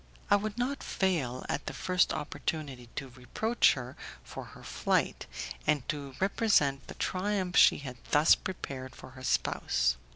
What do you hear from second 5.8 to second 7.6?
to represent the triumph